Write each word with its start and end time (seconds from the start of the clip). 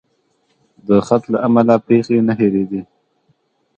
د 0.87 0.89
خط 1.07 1.23
له 1.31 1.37
امله 1.47 1.75
پیښې 1.87 2.17
نه 2.27 2.33
هېرېدې. 2.39 2.81